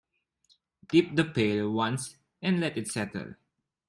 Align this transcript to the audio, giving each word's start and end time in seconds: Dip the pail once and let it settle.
Dip 0.89 1.15
the 1.15 1.23
pail 1.25 1.69
once 1.69 2.15
and 2.41 2.59
let 2.59 2.75
it 2.75 2.87
settle. 2.87 3.35